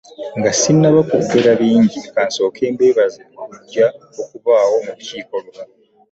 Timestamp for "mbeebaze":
2.73-3.21